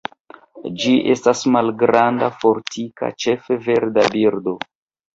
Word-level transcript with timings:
Ĝi 0.83 0.93
estas 1.15 1.43
malgranda, 1.57 2.31
fortika, 2.41 3.13
ĉefe 3.27 3.63
verda 3.71 4.11
birdo. 4.19 4.61